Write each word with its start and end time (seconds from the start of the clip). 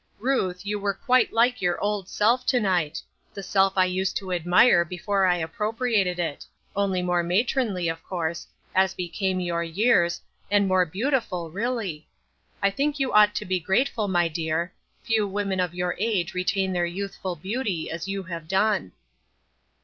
Ruth, 0.17 0.65
you 0.65 0.79
were 0.79 0.95
quite 0.95 1.31
like 1.31 1.61
your 1.61 1.79
old 1.79 2.09
self 2.09 2.43
to 2.47 2.59
night. 2.59 3.03
The 3.35 3.43
self 3.43 3.73
I 3.77 3.85
used 3.85 4.17
to 4.17 4.31
admire 4.31 4.83
before 4.83 5.27
I 5.27 5.35
appropriated 5.37 6.17
it; 6.17 6.43
only 6.75 7.03
more 7.03 7.21
matronly, 7.21 7.87
of 7.87 8.03
course, 8.03 8.47
as 8.73 8.95
became 8.95 9.39
your 9.39 9.63
years, 9.63 10.19
and 10.49 10.67
more 10.67 10.87
beautiful, 10.87 11.51
really. 11.51 12.07
I 12.63 12.71
think 12.71 12.97
you 12.97 13.13
ought 13.13 13.35
to 13.35 13.45
be 13.45 13.59
grateful, 13.59 14.07
my 14.07 14.27
dear. 14.27 14.73
Few 15.03 15.27
women 15.27 15.59
of 15.59 15.75
your 15.75 15.95
age 15.99 16.33
retain 16.33 16.73
their 16.73 16.87
youthful 16.87 17.35
beauty 17.35 17.91
as 17.91 18.07
you 18.07 18.23
have 18.23 18.47
done." 18.47 18.93